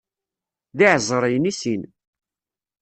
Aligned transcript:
D 0.77 0.79
iεeẓriyen 0.85 1.49
i 1.51 1.53
sin. 1.59 1.81